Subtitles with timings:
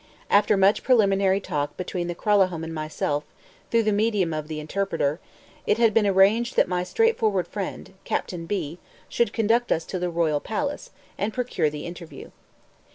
[0.31, 3.23] After much preliminary talk between the Kralahome and myself,
[3.69, 5.19] through the medium of the interpreter,
[5.67, 8.79] it had been arranged that my straightforward friend, Captain B,
[9.09, 12.31] should conduct us to the royal palace, and procure the interview.